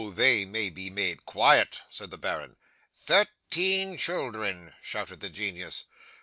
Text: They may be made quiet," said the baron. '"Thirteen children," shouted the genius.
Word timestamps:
They 0.15 0.45
may 0.45 0.71
be 0.71 0.89
made 0.89 1.27
quiet," 1.27 1.81
said 1.91 2.09
the 2.09 2.17
baron. 2.17 2.55
'"Thirteen 2.91 3.97
children," 3.97 4.73
shouted 4.81 5.19
the 5.19 5.29
genius. 5.29 5.85